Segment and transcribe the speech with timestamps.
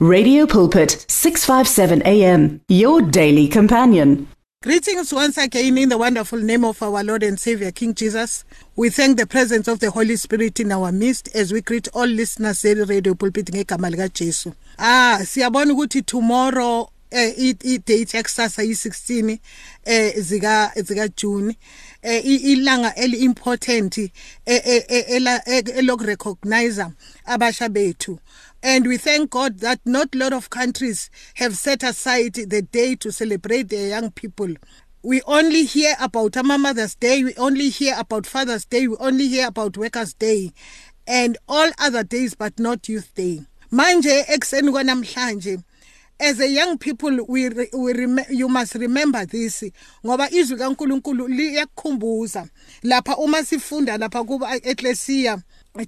[0.00, 4.28] Radio Pulpit 657 AM your daily companion.
[4.62, 8.44] Greetings once again in the wonderful name of our Lord and Savior King Jesus.
[8.76, 12.06] We thank the presence of the Holy Spirit in our midst as we greet all
[12.06, 14.52] listeners at Radio Pulpit ngegama lika Jesu.
[14.78, 17.34] Ah, siyabona ukuthi tomorrow eh
[17.64, 19.38] i-date yakusasa yi16
[19.84, 21.56] eh zika zika June
[22.02, 24.10] eh ilanga eli important eh
[25.76, 26.84] elok recognize
[27.26, 28.18] abasha bethu
[28.62, 32.96] and we thank God that not a lot of countries have set aside the day
[32.96, 34.54] to celebrate their young people
[35.02, 39.46] we only hear about Mother's Day, we only hear about Father's Day, we only hear
[39.46, 40.52] about Workers' Day,
[41.06, 43.42] and all other days, but not Youth Day.
[43.70, 45.62] Manje ekuseni kwanamhlanje
[46.20, 49.64] as a young people we, we rem you must remember this
[50.04, 52.46] ngoba izwi kaNkuluNkulu liyakukhumbuza
[52.82, 54.58] lapha uma sifunda lapha kuba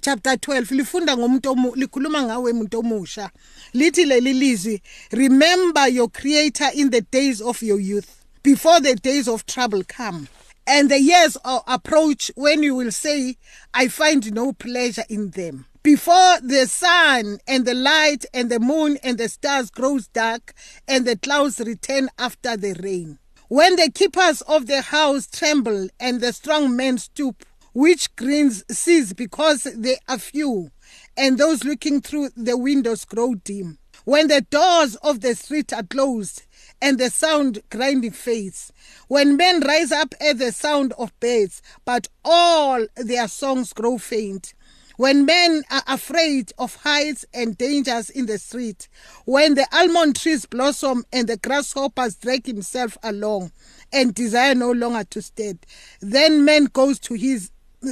[0.01, 3.29] chapter 12 lifunda ngomuntu likhuluma ngawe umuntu omusha.
[3.73, 4.81] Lithi leli lizwi
[5.11, 10.27] remember your creator in the days of your youth before the days of trouble come.
[10.67, 13.37] And the years approach when you will say
[13.73, 18.97] i find no pleasure in them before the sun and the light and the moon
[19.03, 20.53] and the stars grows dark
[20.87, 23.17] and the clouds return after the rain.
[23.47, 29.13] When the keepers of the house tremble and the strong men stoop which grins cease
[29.13, 30.69] because they are few
[31.15, 33.77] and those looking through the windows grow dim.
[34.03, 36.43] When the doors of the street are closed
[36.81, 38.73] and the sound grinding fades
[39.07, 44.53] when men rise up at the sound of birds but all their songs grow faint.
[44.97, 48.87] When men are afraid of heights and dangers in the street,
[49.25, 53.51] when the almond trees blossom and the grasshoppers drag himself along
[53.91, 55.65] and desire no longer to stand,
[56.01, 57.49] then man goes to his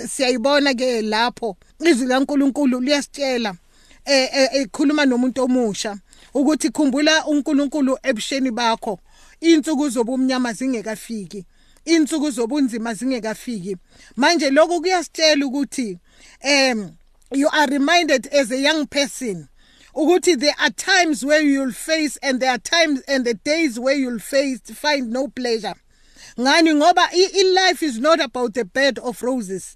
[0.07, 3.55] siyayibona ke lapho izwi laNkuluNkulu liyasitshela
[4.05, 5.97] ekhuluma nomuntu omusha
[6.33, 8.99] ukuthi khumbula uNkulunkulu ebusheni bakho
[9.41, 11.45] insuku zobumnyama zingekafiki
[11.85, 13.77] insuku zobunzima zingekafiki.
[14.15, 15.97] Manje lokho kuyasitshela ukuthi
[16.43, 16.91] um
[17.31, 19.47] you are reminded as a young person
[19.95, 23.95] ukuthi there are times where you'll face and there are times and the days where
[23.95, 25.75] you'll face find no pleasure.
[26.39, 26.73] Ngani?
[26.73, 29.75] Ngoba i-life is not about the bed of roses.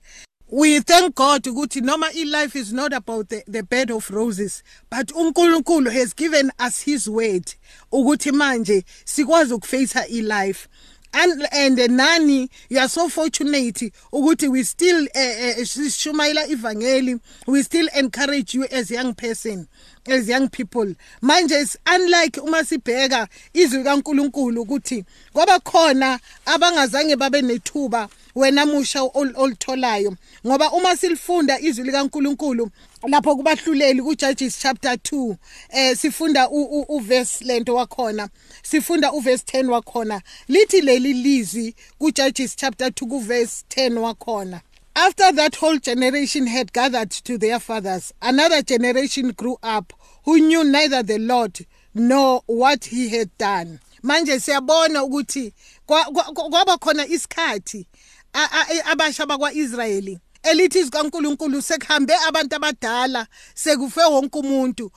[0.56, 5.08] We thank God ukuthi noma i-life is not about the, the bed of roses but
[5.08, 7.56] uNkulunkulu has given us his word
[7.92, 10.68] ukuthi manje sikwazi ukuface i-life
[11.14, 15.08] and and nani you are so fortunate ukuthi we still
[15.64, 19.68] sishumayela uh, uh, ivangeli we still encourage you as young person
[20.08, 20.96] as young people.
[21.22, 29.04] Manje is unlike uma sibheka izwi kaNkuluNkulu ukuthi kwaba khona abangazange babe nethuba wena musha
[29.04, 30.16] olitholayo
[30.48, 32.70] ngoba uma silifunda izwi likaNkuluNkulu
[33.08, 35.36] lapho kubahluleli kuJudges chapter 2
[35.70, 38.30] eh sifunda uverse lento wakhona
[38.64, 44.62] sifunda uverse 10 wakhona lithi leli lizwi kuJudges chapter 2 kuverse 10 wakhona
[44.96, 49.92] After that whole generation had gathered to their fathers, another generation grew up
[50.24, 53.80] who knew neither the Lord nor what he had done.
[54.04, 55.54] Manje siyabona ukuthi
[55.86, 57.88] kwaba khona isikhathi
[58.92, 64.92] abasha bakwaIsrayeli elithi izikaNkuluNkulu sekuhambe abantu abadala sekufe wonke umuntu.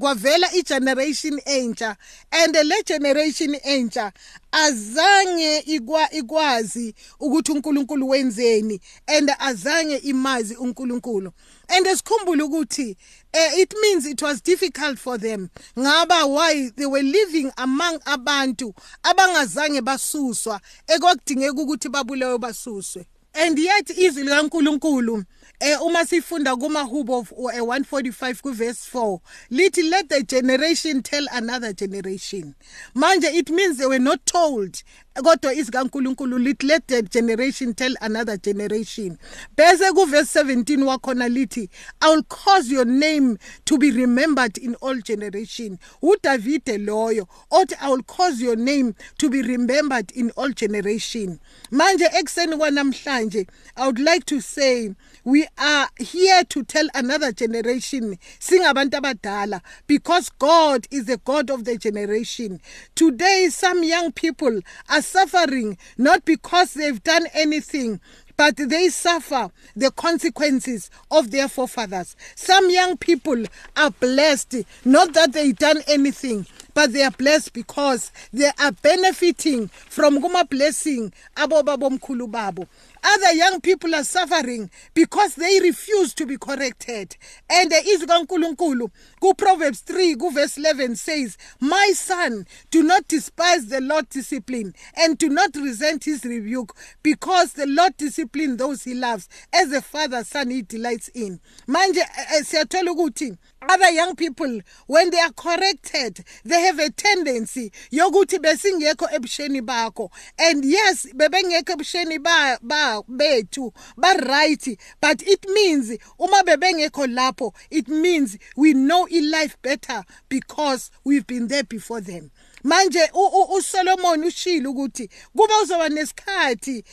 [0.00, 1.96] Kwavela igeneration entsha
[2.32, 4.12] and le generation entsha
[4.52, 11.32] azange ikwa ikwazi ukuthi uNkulunkulu wenzeni and azange imazi uNkulunkulu.
[11.68, 12.96] And esikhumbule ukuthi
[13.34, 15.50] uh, it means it was difficult for them.
[15.76, 23.04] Ngaba why they were living among abantu abangazange basuswa ekwakudingeka ukuthi babulewe basuswe.
[23.34, 25.24] And yet izwi likaNkuluNkulu
[25.60, 29.18] eh uma sifunda kumahubo 145 kuverse 4
[29.50, 32.54] lithi let the generation tell another generation.
[32.94, 34.82] Manje it means they were not told
[35.22, 39.16] kodwa izikaNkuluNkulu lithi let the generation tell another generation.
[39.56, 41.68] Bese kuverse 17 wakhona lithi
[42.00, 45.78] i will cause your name to be remembered in all generation.
[46.02, 51.38] uDavide loyo othi i will cause your name to be remembered in all generation.
[51.70, 53.46] Manje ekseni kwanamhlanje
[53.76, 54.90] i would like to say
[55.24, 61.64] we are here to tell another generation singabantu abadala because God is the God of
[61.64, 62.60] the generation.
[62.96, 68.00] Today some young people are suffering not because they've done anything
[68.36, 72.16] but they suffer the consequences of their forefathers.
[72.34, 73.44] Some young people
[73.76, 79.68] are blessed, not that they've done anything, but they are blessed because they are benefiting
[79.68, 82.66] from kuma blessing abo babo
[83.04, 87.16] other young people are suffering because they refuse to be corrected.
[87.50, 88.90] And izwi kaNkuluNkulu
[89.20, 94.74] ku Proverbs 3 ku verse 11 says my son do not despise the Lord discipline
[94.96, 99.82] and do not resent his rebuke because the Lord discipline those he loves as a
[99.82, 101.40] father son he delights in.
[101.68, 103.36] Manje eh, eh, siyathola ukuthi
[103.68, 110.10] other young people when they are corrected they have a tendency yokuthi besingekho ebusheni bakho.
[110.38, 117.54] And yes bebengekho ebusheni ba ba bethu ba right but it means uma bebengekho lapho
[117.70, 122.30] it means we know i life better because we've been there before them.
[122.64, 123.10] Manje
[123.56, 126.84] uSolomon ushilo ukuthi kuba uzoba nesikhathi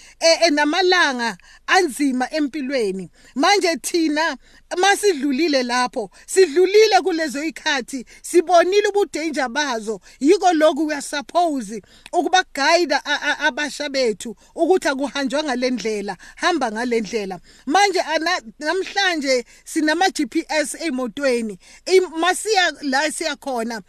[0.48, 1.38] enamalanga
[1.68, 3.10] anzima empilweni.
[3.36, 4.38] Manje thina
[4.78, 6.10] masidlulile lapho.
[6.26, 10.00] Sidlulile kulezo ikhathi sibonile ubudanger bazo.
[10.20, 11.82] Yiko lokhu we are suppose
[12.14, 12.96] ukuba guide
[13.40, 18.00] abasha bethu ukuthi akuhanjwa ngalendlela hamba ngalendlela manje
[18.60, 21.60] namhlanje sinama GPS emotweni
[22.20, 23.82] masiya la siya khona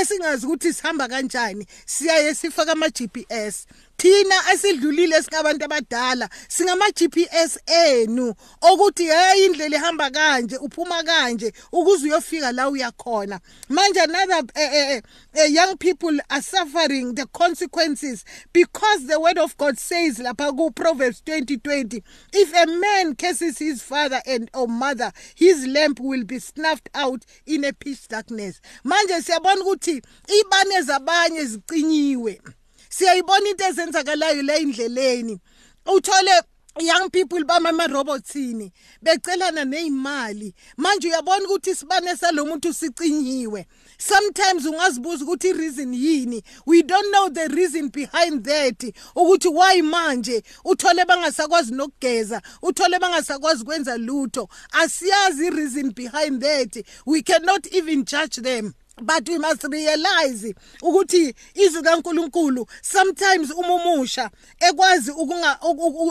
[0.00, 3.66] esingazi ukuthi sihamba kanjani siyaye sifaka ama GPS
[4.00, 8.34] thina esidlulile esingabantu abadala singama GPS enu
[8.72, 14.98] ukuthi hey indlela ihamba kanje uphuma kanje ukuze uyofika la uyakhona manje another uh,
[15.34, 20.70] uh, young people are suffering the consequences because the word of God says lapha ku
[20.70, 22.02] Proverbs 20:20
[22.32, 27.26] if a man curses his father and or mother his lamp will be snuffed out
[27.46, 28.60] in a pitch darkness.
[28.84, 30.02] Manje siyabona ukuthi
[30.40, 32.40] ibane zabanye zicinyiwe
[32.90, 35.40] siyayibona into ezenzakalayo la endleleni.
[35.86, 36.42] Uthole
[36.78, 38.72] young people bamama robotsini
[39.02, 43.66] becelana nezimali manje uyabona ukuthi sibane salomuntu sicinyiwe.
[43.98, 46.42] Sometimes ungazibuza ukuthi ireason yini?
[46.66, 50.42] We don't know the reason behind that ukuthi why manje?
[50.64, 54.48] Uthole bangasakwazi nokugeza uthole bangasakwazi kwenza lutho.
[54.72, 56.84] Asiyazi ireason behind that.
[57.06, 58.74] We cannot even judge them.
[59.00, 64.30] But we must realize ukuthi izwi kaNkuluNkulu sometimes umumusha
[64.60, 65.58] ekwazi ukunga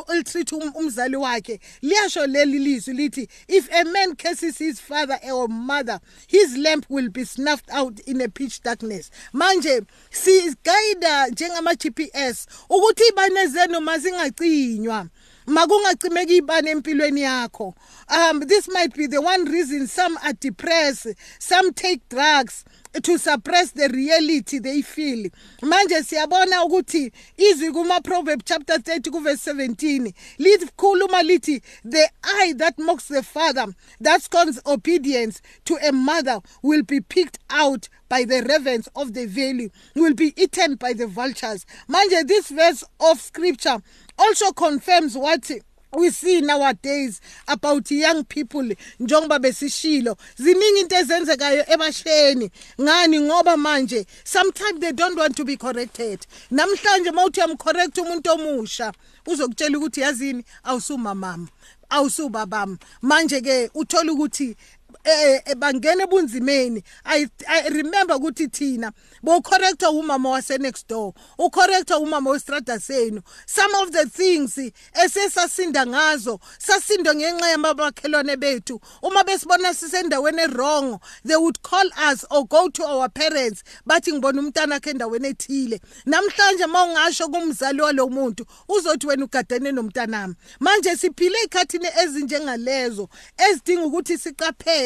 [0.07, 5.47] ultreat um, umzali wakhe liyasho leli lizwi lithi if a man curses his father or
[5.49, 9.11] mother his lamp will be snuffed out in a pitch darkness.
[9.33, 15.07] Manje si guide njengama GPS ukuthi ibane zenu mazingacinywa.
[15.49, 17.75] Makungacimeki ibane empilweni yakho.
[18.07, 21.07] Um this might be the one reason some are depressed
[21.39, 22.63] some take drugs
[23.03, 25.29] to suppress the reality they feel.
[25.61, 32.53] Manje siyabona ukuthi izwi kuma proverb chapter 30 ku verse 17 likhuluma lithi the eye
[32.57, 33.65] that mocks the father
[34.01, 39.25] that scorns obedience to a mother will be picked out by the ravens of the
[39.27, 41.65] valley will be eaten by the vultures.
[41.87, 43.77] Manje this verse of scripture
[44.19, 45.49] also confirms what
[45.97, 50.17] we see nowadays about young people njengoba besishilo.
[50.37, 52.51] Ziningi into ezenzekayo ebasheni.
[52.79, 53.19] Ngani?
[53.21, 56.25] Ngoba manje sometimes they don't want to be corrected.
[56.51, 58.93] Namhlanje mawuthi uyamcorrect umuntu omusha
[59.27, 60.43] uzokutshela ukuthi yazini?
[60.63, 61.47] Awusumamama
[61.89, 64.55] awusubabami manje ke uthola ukuthi
[65.03, 66.83] eh, eh bangena ebunzimeni.
[67.05, 67.27] I
[67.69, 68.91] remember ukuthi thina
[69.23, 74.57] bo corrector umama wase next door u corrector umama westrada senu some of the things
[74.93, 78.79] esesasinda ngazo sasindo ngenxa yamabakhelwane bethu.
[79.03, 84.41] Uma besibona sisendaweni wrong they would call us or go to our parents bathi ngibona
[84.41, 85.81] umntana akhe endaweni ethile.
[86.05, 90.35] Namhlanje mawungasho kumzali walo muntu uzothi wena ugadene nomntanami.
[90.59, 94.78] Manje siphile ikhathini ezinjengalezo ezidinga ukuthi siqaphele.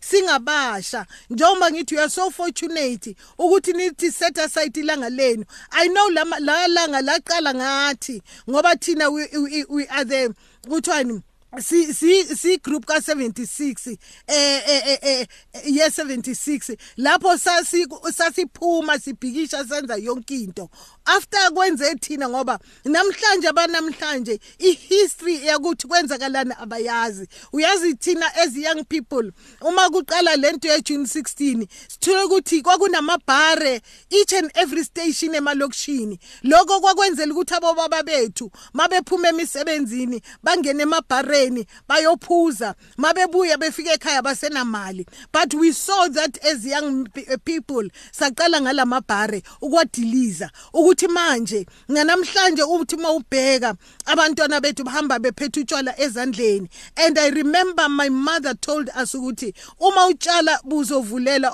[0.00, 1.06] Singabasha.
[1.30, 5.44] Njengoba ngithi you are so fortunate ukuthi nithi set aside ilanga lenu.
[5.72, 10.34] I know la langa laqala ngathi ngoba thina we, we, we are the
[10.66, 11.22] kuthiwani?
[11.60, 13.96] Si si si group ka 76
[14.26, 15.26] eh eh eh
[15.64, 20.70] ye 76 lapho sasi sasiphuma sibhikisha senza yonke into
[21.04, 27.28] after kwenze thina ngoba namhlanje abanamhlanje ihistory yakuthi kwenzakalana abayazi.
[27.52, 29.30] Uyazi thina as young people
[29.60, 33.80] uma kuqala lento ye June 16 sithola ukuthi kwakunamabhare
[34.10, 36.18] each and every station emalokishini.
[36.42, 41.43] Lokho kwakwenzela ukuthi abo baba bethu mabephuma emisebenzini bangene emabhareni.
[41.44, 42.74] Estradeni bayophuza.
[42.96, 45.06] Mabebuya befika ekhaya basenamali.
[45.32, 47.06] But we saw that as young
[47.44, 50.50] people saqala ngalamabhare ukwadiliza.
[50.72, 53.74] Ukuthi manje nganamhlanje uthi mawubheka
[54.06, 56.68] abantwana bethu bahamba bephethe utshwala ezandleni.
[56.96, 61.52] And i remember my mother told us ukuthi uma utshala buzovulela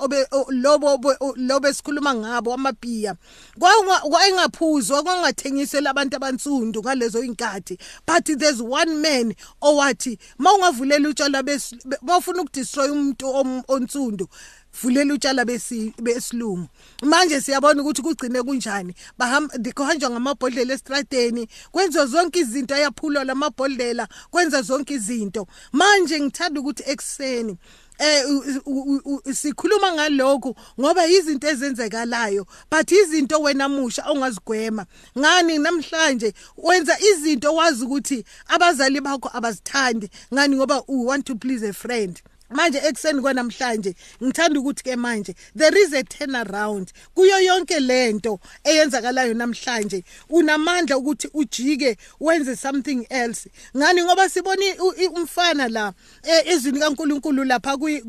[0.51, 3.17] lobo lobe sikhuluma ngabo amapiya.
[3.59, 9.35] Kwayengaphuzwa kwangathengisela abantu abansundu ngalezo inkathi but there's one man
[9.81, 11.43] owathi mawungavulela utshwala
[12.03, 13.27] bafuna ukudestroy umuntu
[13.69, 14.29] onsundu
[14.83, 16.69] vulela utshala besilungu.
[17.03, 18.95] Manje siyabona ukuthi kugcine kunjani?
[19.19, 25.47] Bahamba kuhanjwa ngamabhodlela estradeni kwenziwa zonke izinto ayaphulwa lamabhodlela kwenza zonke izinto.
[25.73, 27.59] Manje ngithanda ukuthi ekseni
[28.01, 28.25] eh
[29.35, 34.87] sikhuluma ngalokho ngoba izinto ezenzekalayo but izinto wena musha ongazigwema.
[35.19, 35.59] Ngani?
[35.59, 40.11] Namhlanje wenza izinto wazi ukuthi abazali bakho abazithandi.
[40.35, 40.57] Ngani?
[40.57, 42.23] Ngoba u want to please a friend.
[42.51, 46.93] Manje ekseni kwanamhlanje ngithanda ukuthi ke manje there is a turnaround.
[47.15, 50.05] Kuyo yonke lento eyenzakalayo namhlanje.
[50.29, 53.51] Unamandla ukuthi ujike wenze something else.
[53.77, 54.05] Ngani?
[54.05, 54.63] Ngoba sibona
[55.15, 55.93] umfana la
[56.45, 58.03] ezwini kaNkuluNkulu lapha kwi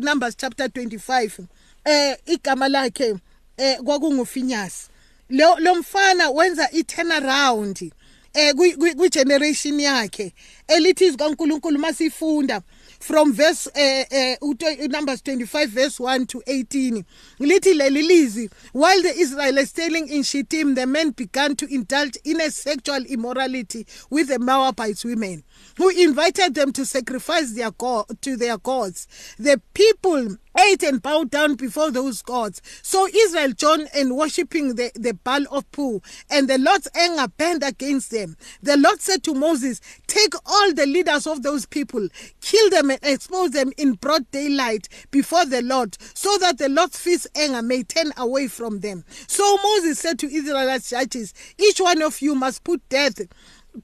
[0.00, 1.44] Numbers chapter 25
[1.84, 3.16] eh igama lakhe
[3.56, 4.88] eh kwakungufinyas
[5.30, 7.92] lo lo mfana wenza i turnaround
[8.34, 10.32] eh kwi generation yakhe
[10.68, 12.62] elithi izikaNkuluNkulu masifunda.
[12.98, 17.04] From verse uh, uh, Numbers 25 verse 1 to 18
[17.40, 22.40] lithi leli lizwi while the Israelites staying in Shittim the men began to indulge in
[22.40, 25.44] a sexual immorality with the Moabite women
[25.76, 29.06] who invited them to sacrifice their god to their gods
[29.38, 32.60] the people ate and bowed down before those gods.
[32.82, 37.62] So Israel joined in worshipping the, the Baal of Pu, and the Lord's anger burned
[37.62, 38.36] against them.
[38.62, 42.08] The Lord said to Moses, Take all the leaders of those people,
[42.40, 46.68] kill them and eh, expose them in broad daylight before the Lord, so that the
[46.68, 49.04] Lord's fierce anger may turn away from them.
[49.26, 53.20] So Moses said to Israelite judges, Each one of you must put death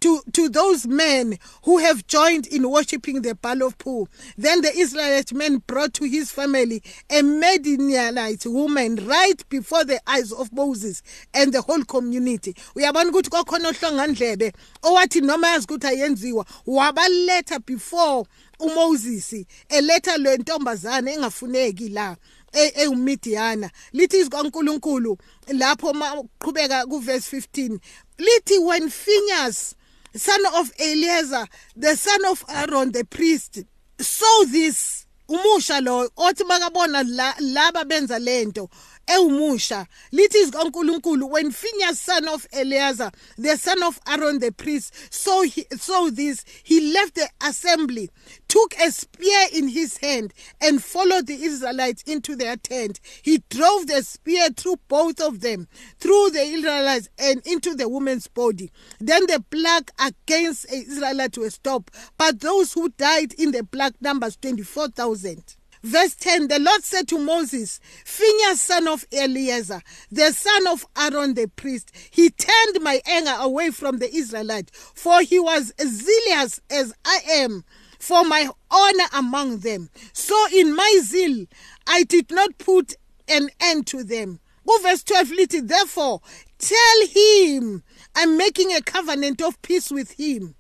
[0.01, 4.09] to, to those men who have joined in worshipping the Baal of Pu.
[4.37, 10.33] Then the Israelite men brought to his family a Midianite woman right before the eyes
[10.33, 12.55] of Moses and the whole community.
[12.75, 18.27] Uyabona ukuthi kwakhona ohlongandlebe owathi noma yazi ukuthi ayenziwa wabaletha before
[18.59, 22.17] uMoses eletha le ntombazana engafuneki la
[22.53, 25.19] ewumidiana lithi izikaNkuluNkulu
[25.49, 27.79] lapho maqhubeka kuverse 15
[28.19, 29.75] lithi when Phineas
[30.17, 33.65] son of Eleazar the son of Aaron the priest
[33.99, 37.03] saw this umusha lo othi makabona
[37.41, 38.69] laba benza lento
[39.07, 45.43] ewumusha lithi izikaNkuluNkulu when Phineas son of Eleazar the son of Aaron the priest saw
[45.43, 48.11] he, saw this he left the assembly
[48.49, 53.01] took a spear in his hand and followed the Israelites into their tent.
[53.23, 55.67] He drove the spear through both of them
[55.99, 58.71] through the Israelites and into the woman's body.
[59.01, 64.37] Then the plague against Israelite was stopped but those who died in the plague numbers
[64.37, 70.87] 24000 Verse 10 The Lord said to Moses, Phineas, son of Eleazar, the son of
[70.97, 76.59] Aaron the priest, he turned my anger away from the Israelite, for he was zealous
[76.71, 77.65] as I am
[77.99, 79.91] for my honor among them.
[80.15, 81.45] So in my zeal,
[81.87, 82.95] I did not put
[83.29, 84.41] an end to them.
[84.67, 86.23] Go verse 12, little, therefore,
[86.59, 87.83] tell him
[88.15, 90.55] I'm making a covenant of peace with him.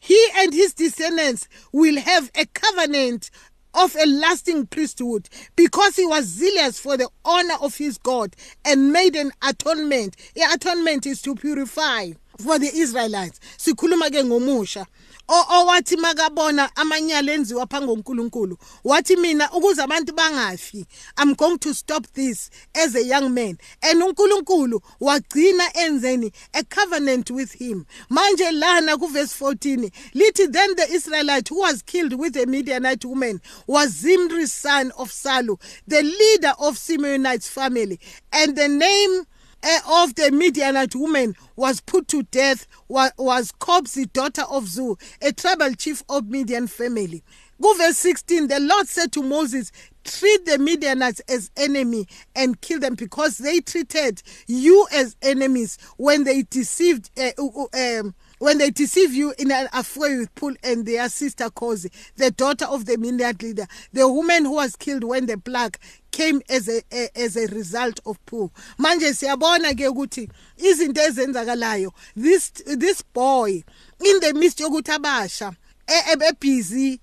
[0.00, 3.30] He and his descendants will have a covenant
[3.74, 8.34] of a lasting priesthood because he was zealous for the honor of his God
[8.64, 10.16] and made an atonement.
[10.34, 13.38] The atonement is to purify for the Israelites.
[15.30, 20.86] Owathi makabona amanyala enziwa phambi koNkulunkulu wathi mina ukuze abantu bangafi
[21.22, 23.58] i'm going to stop this as a young man.
[23.82, 27.86] And uNkulunkulu wagcina enzeni a covenant with him.
[28.10, 33.04] Manje lana ku verse 14 lithi then the Israelite who was killed with a Midianite
[33.04, 37.98] woman was Zimri's son of Salu the leader of Simeonite's family.
[38.32, 39.24] And the name
[39.88, 43.52] of the Midianite woman was put to death was, was
[43.92, 47.22] the daughter of Zu, a tribal chief of Midian family.
[47.60, 48.48] Go verse 16.
[48.48, 49.70] The Lord said to Moses,
[50.02, 56.24] Treat the Midianites as enemy and kill them because they treated you as enemies when
[56.24, 57.30] they deceived uh,
[58.40, 62.64] when they deceive you in an affair with Pul and their sister Kozi, the daughter
[62.64, 65.76] of the Midianite leader, the woman who was killed when the plague
[66.10, 68.50] came as a, a as a result of Pul.
[68.78, 73.62] Manje siyabona ke ukuthi izinto ezenzakalayo this this boy
[74.04, 75.54] in the midst yokuthi abasha
[75.90, 77.00] e- ebebhizi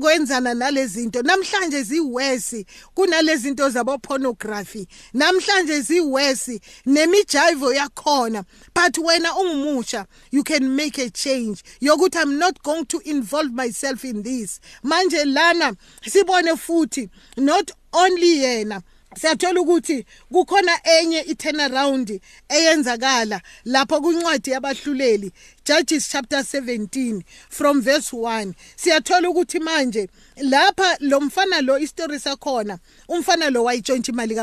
[0.00, 1.22] kwenzana nalezinto.
[1.22, 8.44] Namhlanje ziwesi kunalezinto zabo pornography namhlanje ziwesi nemijivo yakhona.
[8.74, 11.62] But wena ungumusha you can make a change.
[11.80, 14.60] Yokuthi i'm not going to involve myself in this.
[14.84, 15.74] Manje lana
[16.06, 18.82] sibone futhi not only yena
[19.20, 25.32] siyathola ukuthi kukhona enye i-turnaround eyenzakala lapho kwincwadi yabahluleli
[25.64, 32.78] Judges chapter 17 from verse 1 siyathola ukuthi manje lapha lo mfana lo istory sakhona
[33.08, 34.34] umfana lo wayitshontsha imali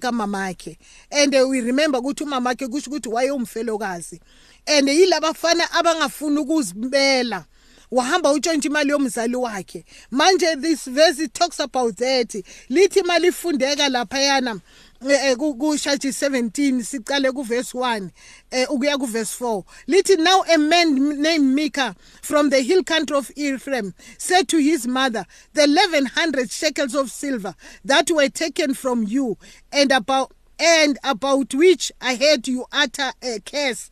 [0.00, 0.76] kamamakhe.
[1.10, 4.20] And we remember ukuthi umamakhe kusho ukuthi wayewumfelokazi
[4.66, 7.44] and yilabafana abangafuni ukuzibela.
[7.90, 9.84] Wahamba utshontsha imali yomzali wakhe.
[10.10, 12.34] Manje this verse talks about that.
[12.68, 14.60] Lithi imali ifundeka laphayana
[15.08, 18.08] eh, eh, kushaji 17 sicale kuverse 1
[18.50, 23.30] eh, ukuya kuverse 4 lithi now a man named Micah from the hill country of
[23.34, 27.54] Ephraim said to his mother the 1100 shekels of silver
[27.84, 29.38] that were taken from you
[29.72, 33.90] and about and about which I heard you utter a curse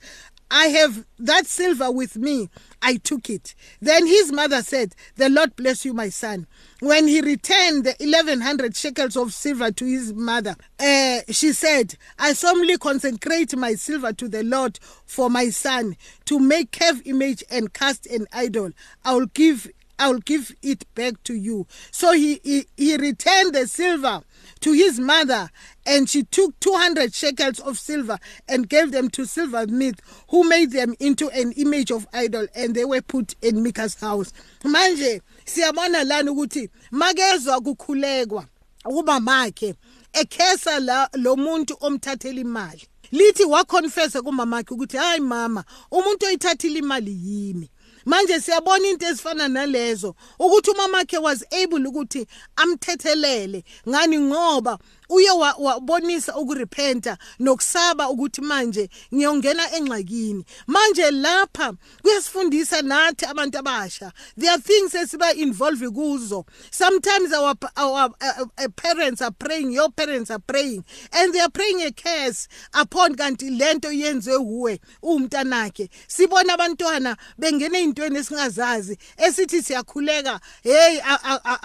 [0.51, 2.49] I have that silver with me.
[2.83, 3.55] I took it.
[3.81, 6.47] Then his mother said, The Lord bless you, my son.
[6.81, 12.33] When he returned the 1100 shekels of silver to his mother, uh, she said, I
[12.35, 17.73] solemnly consecrate my silver to the Lord for my son to make carved image and
[17.73, 18.71] cast an idol.
[19.05, 19.69] I will give
[19.99, 21.67] I will give it back to you.
[21.91, 24.23] So he, he, he returned the silver
[24.61, 25.51] to his mother,
[25.87, 30.95] and she took 200 shekels of silver and gave them to silversmith, who made them
[31.01, 34.33] into an image of idol, and they were put in Micah's house.
[34.65, 38.47] Manje siyabona lana ukuthi makezwa kukhulekwa
[38.85, 39.75] ukuba makhe
[40.13, 47.19] ekhesa la lo muntu omthathela imali lithi waconfessa kumamakhe ukuthi hayi mama umuntu oyithathile imali
[47.25, 47.71] yimi
[48.05, 50.15] manje siyabona into ezifana nalezo.
[50.39, 52.27] Ukuthi umamakhe was able ukuthi
[52.57, 53.65] amthethelele.
[53.89, 54.19] Ngani?
[54.19, 54.79] Ngoba
[55.09, 60.45] uye wabonisa ukurepenta nokusaba ukuthi manje ngiyongena engxakini.
[60.67, 61.73] Manje lapha
[62.03, 66.45] kuyasifundisa nathi abantu abasha there are things esiba involve kuzo.
[66.71, 71.51] Sometimes our, our uh, uh, parents are praying your parents are praying and they are
[71.51, 75.89] praying a curse upon kanti lento yenziwe uwe umntanakhe.
[76.07, 81.01] Sibona abantwana bengena ezintweni esingazazi esithi siyakhuleka hey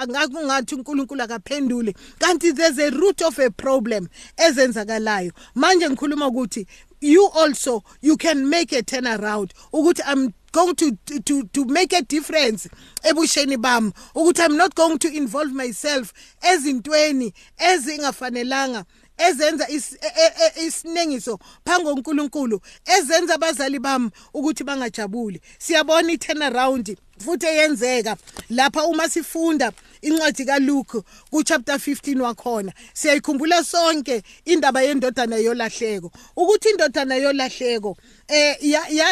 [0.08, 5.32] ngakungathi uNkulunkulu akaphendule kanti there's a root of a problem ezenzakalayo.
[5.56, 6.68] Manje ngikhuluma ukuthi
[7.02, 12.02] you also you can make a turnaround ukuthi i'm going to to to make a
[12.02, 12.68] difference
[13.04, 13.92] ebusheni bami.
[14.16, 18.86] Ukuthi i'm not going to involve myself ezintweni ezingafanelanga
[19.18, 22.62] ezenza e, e, e, isinengiso phango uNkulunkulu
[22.98, 25.42] ezenza abazali bami ukuthi bangajabuli.
[25.58, 26.98] Siyabona i turnaround.
[27.20, 28.18] Futhi eyenzeka.
[28.50, 29.72] Lapha uma sifunda
[30.02, 32.74] incwadi kaLuke ku chapter 15 wakhona.
[32.94, 36.12] Siyayikhumbula sonke indaba yendodana yolahleko.
[36.36, 37.98] Ukuthi indodana yolahleko
[38.28, 38.58] eh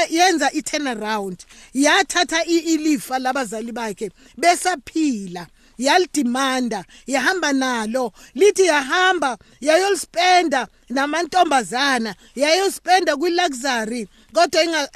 [0.09, 5.47] yenza i turnaround yathatha ilifa labazali bakhe besaphila.
[5.77, 8.11] Yalidimanda yahamba nalo.
[8.35, 14.07] Lithi yahamba yayolispenda namantombazana yayospenda kwi-luxury.
[14.33, 14.89] Kodwa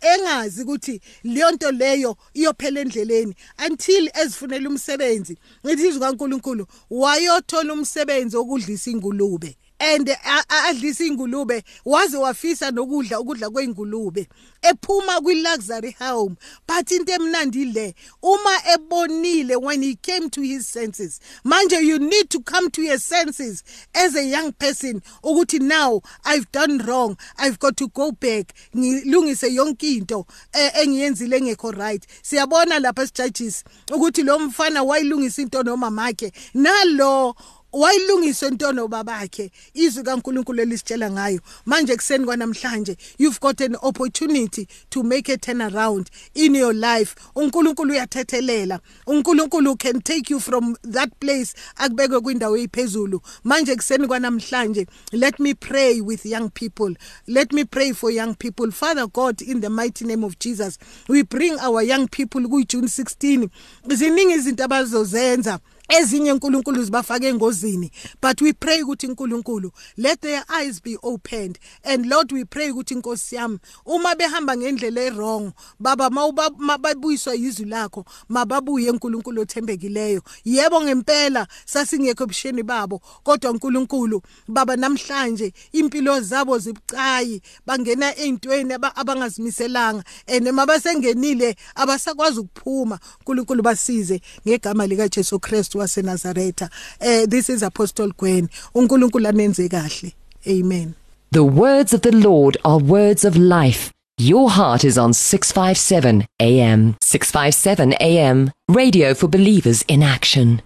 [0.00, 3.34] engazi ukuthi leyo nto leyo iyophela endleleni.
[3.66, 9.56] Until ezifunela umsebenzi ngithi izwi kaNkuluNkulu wayothola umsebenzi wokudlisa ingulube.
[9.82, 10.16] And
[10.48, 14.28] adlisa ingulube waze wafisa nokudla ukudla kweingulube
[14.62, 16.36] ephuma kwi-luxury home
[16.68, 22.28] but into emnandi le uma ebonile when he came to his senses manje you need
[22.28, 23.64] to come to your senses
[23.94, 29.54] as a young person ukuthi now i've done wrong i've got to go back ngilungise
[29.54, 32.06] yonke into e, engiyenzile engekho right.
[32.22, 33.64] Siyabona lapha esijudges
[33.94, 37.34] ukuthi lo mfana wayilungisa into nomamakhe nalo
[37.72, 45.02] wayilungisa intono babakhe izwi kaNkuluNkulu elisitshela ngayo manje kuseni kwanamhlanje you've got an opportunity to
[45.02, 47.14] make a turnaround in your life.
[47.34, 48.80] uNkulunkulu uyathethelela.
[49.06, 53.20] uNkulunkulu can take you from that place akubeke kwindawo ephezulu.
[53.44, 56.94] Manje kuseni kwanamhlanje let me pray with young people.
[57.26, 58.70] Let me pray for young people.
[58.70, 62.86] Father god in the mighty name of jesus we bring our young people ku June
[62.86, 63.48] 16
[63.88, 65.58] ziningi izinto abazozenza.
[65.98, 67.90] Ezinye uNkulunkulu zibafake engozini
[68.22, 71.58] but we pray ukuthi uNkulunkulu let their eyes be opened.
[71.84, 78.04] And Lord we pray ukuthi inkosi yami uma behamba ngendlela errong baba mababuyiswa yizwi lakho
[78.28, 80.22] mababuye uNkulunkulu othembekileyo.
[80.44, 90.04] Yebo ngempela sasingekho ebusheni babo kodwa uNkulunkulu baba namhlanje impilo zabo zibucayi bangena eintweni abangazimiselanga
[90.26, 92.98] and mabasengenile abasakwazi ukuphuma.
[93.18, 96.68] uNkulunkulu basize ngegama lika Jesu Christ waseNazaretha
[97.00, 98.48] eh this is apostle Gwen.
[98.74, 100.12] uNkulunkulu anenze kahle.
[100.46, 100.92] Amen.
[101.32, 103.90] The words of the Lord are words of life.
[104.20, 110.60] Your heart is on 657 AM 657 AM radio for believers in action